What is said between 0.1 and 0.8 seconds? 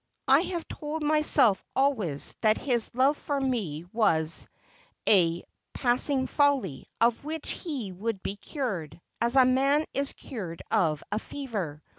I have